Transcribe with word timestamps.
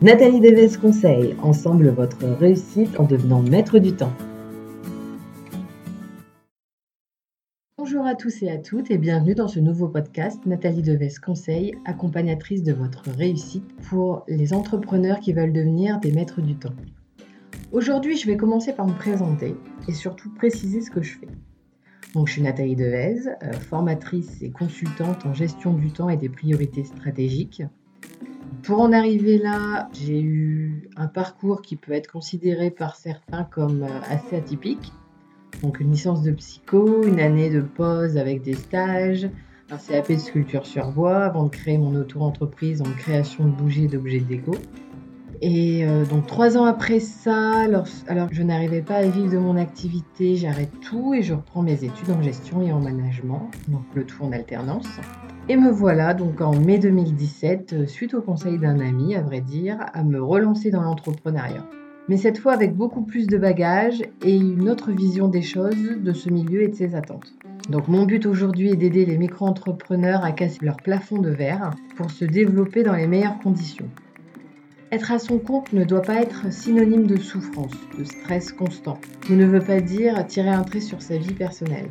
Nathalie 0.00 0.38
Deves 0.38 0.78
conseille, 0.78 1.34
ensemble 1.42 1.88
votre 1.88 2.24
réussite 2.24 3.00
en 3.00 3.04
devenant 3.04 3.42
maître 3.42 3.80
du 3.80 3.94
temps. 3.94 4.12
Bonjour 7.76 8.06
à 8.06 8.14
tous 8.14 8.44
et 8.44 8.48
à 8.48 8.58
toutes 8.58 8.92
et 8.92 8.98
bienvenue 8.98 9.34
dans 9.34 9.48
ce 9.48 9.58
nouveau 9.58 9.88
podcast 9.88 10.38
Nathalie 10.46 10.82
Deves 10.82 11.18
conseille, 11.18 11.74
accompagnatrice 11.84 12.62
de 12.62 12.72
votre 12.72 13.10
réussite 13.10 13.64
pour 13.88 14.22
les 14.28 14.54
entrepreneurs 14.54 15.18
qui 15.18 15.32
veulent 15.32 15.52
devenir 15.52 15.98
des 15.98 16.12
maîtres 16.12 16.42
du 16.42 16.54
temps. 16.54 16.76
Aujourd'hui, 17.72 18.16
je 18.16 18.28
vais 18.28 18.36
commencer 18.36 18.72
par 18.72 18.86
me 18.86 18.94
présenter 18.94 19.56
et 19.88 19.92
surtout 19.92 20.32
préciser 20.32 20.80
ce 20.80 20.92
que 20.92 21.02
je 21.02 21.18
fais. 21.18 21.28
Donc, 22.14 22.28
je 22.28 22.34
suis 22.34 22.42
Nathalie 22.42 22.76
Devez, 22.76 23.26
euh, 23.42 23.52
formatrice 23.52 24.42
et 24.42 24.50
consultante 24.50 25.26
en 25.26 25.34
gestion 25.34 25.72
du 25.72 25.90
temps 25.90 26.08
et 26.08 26.16
des 26.16 26.28
priorités 26.28 26.84
stratégiques. 26.84 27.64
Pour 28.62 28.80
en 28.80 28.92
arriver 28.92 29.38
là, 29.38 29.88
j'ai 29.92 30.20
eu 30.20 30.88
un 30.96 31.06
parcours 31.06 31.62
qui 31.62 31.76
peut 31.76 31.92
être 31.92 32.10
considéré 32.10 32.70
par 32.70 32.96
certains 32.96 33.44
comme 33.44 33.82
euh, 33.82 34.00
assez 34.10 34.36
atypique. 34.36 34.92
Donc 35.62 35.80
une 35.80 35.90
licence 35.90 36.22
de 36.22 36.32
psycho, 36.32 37.04
une 37.04 37.20
année 37.20 37.50
de 37.50 37.60
pause 37.60 38.16
avec 38.16 38.42
des 38.42 38.54
stages, 38.54 39.28
un 39.70 39.76
CAP 39.76 40.12
de 40.12 40.16
sculpture 40.16 40.66
sur 40.66 40.90
bois 40.92 41.24
avant 41.24 41.44
de 41.44 41.50
créer 41.50 41.78
mon 41.78 41.94
auto-entreprise 41.94 42.80
en 42.80 42.90
création 42.96 43.44
de 43.44 43.50
bougies 43.50 43.84
et 43.84 43.88
d'objets 43.88 44.20
déco. 44.20 44.54
Et 45.40 45.84
euh, 45.84 46.04
donc 46.04 46.26
trois 46.26 46.56
ans 46.56 46.64
après 46.64 47.00
ça, 47.00 47.60
alors, 47.60 47.86
alors 48.08 48.28
que 48.28 48.34
je 48.34 48.42
n'arrivais 48.42 48.82
pas 48.82 48.96
à 48.96 49.06
vivre 49.06 49.30
de 49.30 49.38
mon 49.38 49.56
activité, 49.56 50.36
j'arrête 50.36 50.72
tout 50.80 51.14
et 51.14 51.22
je 51.22 51.34
reprends 51.34 51.62
mes 51.62 51.84
études 51.84 52.10
en 52.10 52.22
gestion 52.22 52.60
et 52.62 52.72
en 52.72 52.80
management, 52.80 53.50
donc 53.68 53.82
le 53.94 54.04
tout 54.04 54.24
en 54.24 54.32
alternance. 54.32 54.88
Et 55.50 55.56
me 55.56 55.70
voilà 55.70 56.12
donc 56.12 56.42
en 56.42 56.54
mai 56.54 56.78
2017, 56.78 57.72
euh, 57.72 57.86
suite 57.86 58.12
au 58.12 58.20
conseil 58.20 58.58
d'un 58.58 58.80
ami, 58.80 59.14
à 59.14 59.22
vrai 59.22 59.40
dire, 59.40 59.78
à 59.94 60.04
me 60.04 60.22
relancer 60.22 60.70
dans 60.70 60.82
l'entrepreneuriat. 60.82 61.64
Mais 62.06 62.18
cette 62.18 62.36
fois 62.36 62.52
avec 62.52 62.76
beaucoup 62.76 63.00
plus 63.00 63.26
de 63.28 63.38
bagages 63.38 64.02
et 64.22 64.36
une 64.36 64.68
autre 64.68 64.92
vision 64.92 65.26
des 65.26 65.40
choses, 65.40 65.96
de 65.98 66.12
ce 66.12 66.28
milieu 66.28 66.60
et 66.60 66.68
de 66.68 66.74
ses 66.74 66.94
attentes. 66.94 67.32
Donc 67.70 67.88
mon 67.88 68.04
but 68.04 68.26
aujourd'hui 68.26 68.72
est 68.72 68.76
d'aider 68.76 69.06
les 69.06 69.16
micro-entrepreneurs 69.16 70.22
à 70.22 70.32
casser 70.32 70.58
leur 70.60 70.76
plafond 70.76 71.22
de 71.22 71.30
verre 71.30 71.70
pour 71.96 72.10
se 72.10 72.26
développer 72.26 72.82
dans 72.82 72.94
les 72.94 73.06
meilleures 73.06 73.38
conditions. 73.38 73.88
Être 74.90 75.12
à 75.12 75.18
son 75.18 75.38
compte 75.38 75.74
ne 75.74 75.84
doit 75.84 76.00
pas 76.00 76.22
être 76.22 76.50
synonyme 76.50 77.06
de 77.06 77.18
souffrance, 77.18 77.74
de 77.98 78.04
stress 78.04 78.52
constant, 78.52 78.98
ou 79.28 79.34
ne 79.34 79.44
veut 79.44 79.60
pas 79.60 79.82
dire 79.82 80.26
tirer 80.26 80.48
un 80.48 80.62
trait 80.62 80.80
sur 80.80 81.02
sa 81.02 81.18
vie 81.18 81.34
personnelle. 81.34 81.90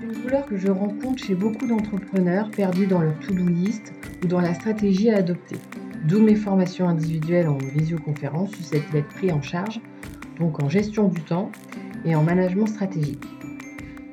Une 0.00 0.22
douleur 0.22 0.46
que 0.46 0.56
je 0.56 0.68
rencontre 0.68 1.24
chez 1.24 1.34
beaucoup 1.34 1.66
d'entrepreneurs 1.66 2.48
perdus 2.52 2.86
dans 2.86 3.00
leur 3.00 3.18
to-do 3.18 3.44
list 3.44 3.92
ou 4.22 4.28
dans 4.28 4.40
la 4.40 4.54
stratégie 4.54 5.10
à 5.10 5.16
adopter. 5.16 5.56
D'où 6.06 6.22
mes 6.22 6.36
formations 6.36 6.88
individuelles 6.88 7.48
en 7.48 7.58
visioconférence 7.58 8.52
susceptent 8.52 8.92
d'être 8.92 9.08
pris 9.08 9.32
en 9.32 9.42
charge, 9.42 9.80
donc 10.38 10.62
en 10.62 10.68
gestion 10.68 11.08
du 11.08 11.22
temps 11.22 11.50
et 12.04 12.14
en 12.14 12.22
management 12.22 12.68
stratégique. 12.68 13.24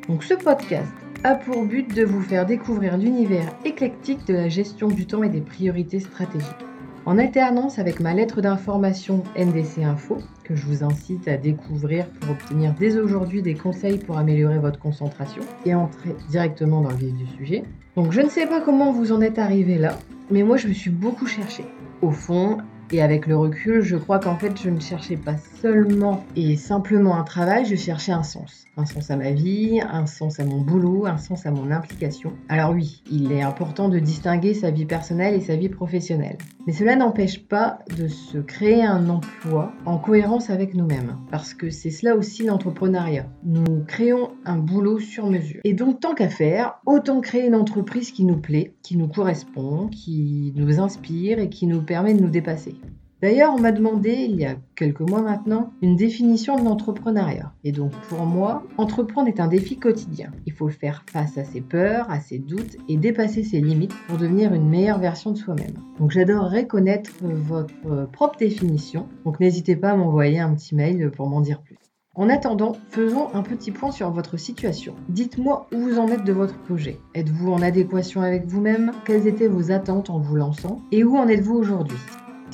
Donc 0.07 0.23
ce 0.23 0.33
podcast 0.33 0.91
a 1.23 1.35
pour 1.35 1.63
but 1.63 1.93
de 1.93 2.03
vous 2.03 2.21
faire 2.21 2.47
découvrir 2.47 2.97
l'univers 2.97 3.55
éclectique 3.65 4.25
de 4.25 4.33
la 4.33 4.49
gestion 4.49 4.87
du 4.87 5.05
temps 5.05 5.21
et 5.21 5.29
des 5.29 5.41
priorités 5.41 5.99
stratégiques 5.99 6.65
en 7.05 7.19
alternance 7.19 7.77
avec 7.77 7.99
ma 7.99 8.13
lettre 8.13 8.41
d'information 8.41 9.23
NDC 9.37 9.83
Info, 9.83 10.17
que 10.43 10.55
je 10.55 10.65
vous 10.65 10.83
incite 10.83 11.27
à 11.27 11.37
découvrir 11.37 12.07
pour 12.07 12.31
obtenir 12.31 12.73
dès 12.79 12.97
aujourd'hui 12.97 13.41
des 13.41 13.53
conseils 13.53 13.99
pour 13.99 14.17
améliorer 14.17 14.57
votre 14.57 14.79
concentration 14.79 15.43
et 15.65 15.75
entrer 15.75 16.15
directement 16.29 16.81
dans 16.81 16.89
le 16.89 16.95
vif 16.95 17.13
du 17.13 17.27
sujet. 17.27 17.63
Donc 17.95 18.11
je 18.11 18.21
ne 18.21 18.29
sais 18.29 18.47
pas 18.47 18.59
comment 18.59 18.91
vous 18.91 19.11
en 19.11 19.21
êtes 19.21 19.39
arrivé 19.39 19.77
là, 19.77 19.97
mais 20.31 20.43
moi 20.43 20.57
je 20.57 20.67
me 20.67 20.73
suis 20.73 20.89
beaucoup 20.89 21.27
cherché. 21.27 21.63
Au 22.01 22.11
fond, 22.11 22.57
et 22.91 23.01
avec 23.01 23.25
le 23.25 23.35
recul, 23.35 23.81
je 23.81 23.95
crois 23.95 24.19
qu'en 24.19 24.37
fait, 24.37 24.61
je 24.61 24.69
ne 24.69 24.79
cherchais 24.79 25.17
pas 25.17 25.37
seulement 25.61 26.23
et 26.35 26.55
simplement 26.55 27.17
un 27.17 27.23
travail, 27.23 27.65
je 27.65 27.75
cherchais 27.75 28.11
un 28.11 28.23
sens. 28.23 28.65
Un 28.77 28.85
sens 28.85 29.09
à 29.09 29.15
ma 29.15 29.31
vie, 29.31 29.79
un 29.81 30.05
sens 30.05 30.39
à 30.39 30.45
mon 30.45 30.61
boulot, 30.61 31.05
un 31.05 31.17
sens 31.17 31.45
à 31.45 31.51
mon 31.51 31.71
implication. 31.71 32.33
Alors 32.49 32.71
oui, 32.71 33.01
il 33.09 33.31
est 33.31 33.41
important 33.41 33.87
de 33.87 33.99
distinguer 33.99 34.53
sa 34.53 34.69
vie 34.69 34.85
personnelle 34.85 35.33
et 35.33 35.39
sa 35.39 35.55
vie 35.55 35.69
professionnelle. 35.69 36.37
Mais 36.67 36.73
cela 36.73 36.95
n'empêche 36.95 37.47
pas 37.47 37.79
de 37.97 38.07
se 38.07 38.37
créer 38.37 38.83
un 38.83 39.07
emploi 39.07 39.71
en 39.85 39.97
cohérence 39.97 40.49
avec 40.49 40.73
nous-mêmes. 40.73 41.17
Parce 41.31 41.53
que 41.53 41.69
c'est 41.69 41.89
cela 41.89 42.15
aussi 42.15 42.43
l'entrepreneuriat. 42.43 43.27
Nous 43.43 43.83
créons 43.87 44.31
un 44.45 44.57
boulot 44.57 44.99
sur 44.99 45.27
mesure. 45.27 45.61
Et 45.63 45.73
donc, 45.73 46.01
tant 46.01 46.13
qu'à 46.13 46.29
faire, 46.29 46.81
autant 46.85 47.21
créer 47.21 47.47
une 47.47 47.55
entreprise 47.55 48.11
qui 48.11 48.25
nous 48.25 48.37
plaît, 48.37 48.73
qui 48.83 48.97
nous 48.97 49.07
correspond, 49.07 49.87
qui 49.87 50.53
nous 50.55 50.79
inspire 50.79 51.39
et 51.39 51.49
qui 51.49 51.65
nous 51.67 51.81
permet 51.81 52.13
de 52.13 52.21
nous 52.21 52.29
dépasser. 52.29 52.75
D'ailleurs, 53.25 53.55
on 53.55 53.59
m'a 53.59 53.71
demandé, 53.71 54.27
il 54.29 54.35
y 54.35 54.45
a 54.45 54.55
quelques 54.75 55.01
mois 55.01 55.23
maintenant, 55.23 55.71
une 55.81 55.95
définition 55.95 56.59
de 56.59 56.63
l'entrepreneuriat. 56.63 57.53
Et 57.63 57.71
donc 57.71 57.91
pour 58.07 58.23
moi, 58.27 58.61
entreprendre 58.77 59.27
est 59.27 59.39
un 59.39 59.47
défi 59.47 59.79
quotidien. 59.79 60.29
Il 60.45 60.53
faut 60.53 60.69
faire 60.69 61.03
face 61.11 61.35
à 61.39 61.43
ses 61.43 61.61
peurs, 61.61 62.07
à 62.11 62.19
ses 62.19 62.37
doutes 62.37 62.77
et 62.87 62.97
dépasser 62.97 63.41
ses 63.41 63.61
limites 63.61 63.95
pour 64.07 64.19
devenir 64.19 64.53
une 64.53 64.69
meilleure 64.69 64.99
version 64.99 65.31
de 65.31 65.37
soi-même. 65.37 65.73
Donc 65.99 66.11
j'adorerais 66.11 66.67
connaître 66.67 67.09
votre 67.23 68.05
propre 68.11 68.37
définition. 68.37 69.07
Donc 69.25 69.39
n'hésitez 69.39 69.75
pas 69.75 69.89
à 69.89 69.95
m'envoyer 69.95 70.39
un 70.39 70.53
petit 70.53 70.75
mail 70.75 71.09
pour 71.09 71.27
m'en 71.27 71.41
dire 71.41 71.63
plus. 71.63 71.79
En 72.13 72.29
attendant, 72.29 72.73
faisons 72.89 73.33
un 73.33 73.41
petit 73.41 73.71
point 73.71 73.89
sur 73.89 74.11
votre 74.11 74.37
situation. 74.37 74.93
Dites-moi 75.09 75.65
où 75.73 75.79
vous 75.79 75.97
en 75.97 76.09
êtes 76.09 76.25
de 76.25 76.31
votre 76.31 76.59
projet. 76.59 76.99
Êtes-vous 77.15 77.51
en 77.51 77.63
adéquation 77.63 78.21
avec 78.21 78.45
vous-même? 78.45 78.91
Quelles 79.03 79.25
étaient 79.25 79.47
vos 79.47 79.71
attentes 79.71 80.11
en 80.11 80.19
vous 80.19 80.35
lançant? 80.35 80.79
Et 80.91 81.03
où 81.03 81.17
en 81.17 81.27
êtes-vous 81.27 81.55
aujourd'hui? 81.55 81.97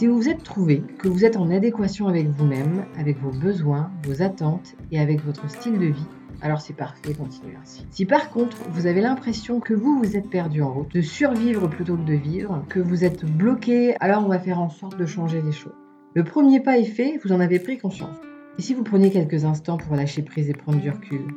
Si 0.01 0.07
vous 0.07 0.15
vous 0.15 0.29
êtes 0.29 0.41
trouvé 0.41 0.81
que 0.97 1.07
vous 1.07 1.25
êtes 1.25 1.37
en 1.37 1.51
adéquation 1.51 2.07
avec 2.07 2.27
vous-même, 2.27 2.85
avec 2.97 3.19
vos 3.19 3.29
besoins, 3.29 3.91
vos 4.03 4.23
attentes 4.23 4.75
et 4.91 4.99
avec 4.99 5.23
votre 5.23 5.47
style 5.47 5.77
de 5.77 5.85
vie, 5.85 6.07
alors 6.41 6.59
c'est 6.59 6.73
parfait, 6.73 7.13
continuez 7.13 7.53
ainsi. 7.61 7.85
Si 7.91 8.07
par 8.07 8.31
contre 8.31 8.57
vous 8.71 8.87
avez 8.87 9.01
l'impression 9.01 9.59
que 9.59 9.75
vous 9.75 9.99
vous 9.99 10.17
êtes 10.17 10.27
perdu 10.27 10.63
en 10.63 10.73
route, 10.73 10.91
de 10.91 11.01
survivre 11.01 11.67
plutôt 11.67 11.97
que 11.97 12.01
de 12.01 12.15
vivre, 12.15 12.65
que 12.67 12.79
vous 12.79 13.05
êtes 13.05 13.25
bloqué, 13.25 13.93
alors 13.99 14.25
on 14.25 14.27
va 14.27 14.39
faire 14.39 14.59
en 14.59 14.69
sorte 14.69 14.97
de 14.97 15.05
changer 15.05 15.39
les 15.39 15.51
choses. 15.51 15.77
Le 16.15 16.23
premier 16.23 16.61
pas 16.61 16.79
est 16.79 16.83
fait, 16.83 17.19
vous 17.23 17.31
en 17.31 17.39
avez 17.39 17.59
pris 17.59 17.77
conscience. 17.77 18.17
Et 18.57 18.63
si 18.63 18.73
vous 18.73 18.83
preniez 18.83 19.11
quelques 19.11 19.45
instants 19.45 19.77
pour 19.77 19.95
lâcher 19.95 20.23
prise 20.23 20.49
et 20.49 20.53
prendre 20.53 20.81
du 20.81 20.89
recul, 20.89 21.27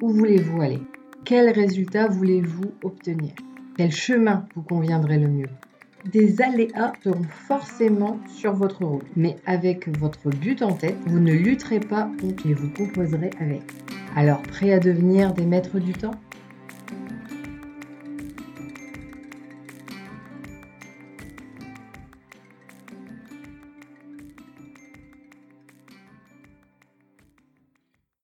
où 0.00 0.08
voulez-vous 0.08 0.62
aller? 0.62 0.80
Quel 1.26 1.50
résultat 1.50 2.08
voulez-vous 2.08 2.72
obtenir? 2.82 3.34
Quel 3.76 3.92
chemin 3.92 4.46
vous 4.54 4.62
conviendrait 4.62 5.18
le 5.18 5.28
mieux? 5.28 5.50
Des 6.12 6.40
aléas 6.40 6.92
seront 7.02 7.24
forcément 7.46 8.18
sur 8.28 8.52
votre 8.54 8.84
route. 8.84 9.06
Mais 9.16 9.36
avec 9.46 9.88
votre 9.98 10.30
but 10.30 10.62
en 10.62 10.72
tête, 10.72 10.96
vous 11.06 11.18
ne 11.18 11.32
lutterez 11.32 11.80
pas 11.80 12.10
et 12.22 12.54
vous 12.54 12.70
composerez 12.70 13.30
avec. 13.40 13.62
Alors, 14.14 14.42
prêt 14.42 14.72
à 14.72 14.78
devenir 14.78 15.34
des 15.34 15.44
maîtres 15.44 15.78
du 15.78 15.92
temps? 15.92 16.14